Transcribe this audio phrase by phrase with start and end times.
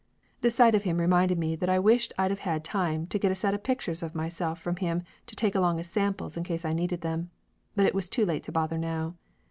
[0.41, 3.31] The sight of him reminded me that I wished I'd of had time to get
[3.31, 6.65] a set of pictures of myself from him to take along as samples in case
[6.65, 7.29] I needed them.
[7.75, 9.13] But it was too late to bother now.